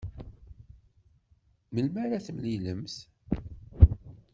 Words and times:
Melmi 1.73 1.99
ara 2.03 2.19
temlilemt? 2.25 2.95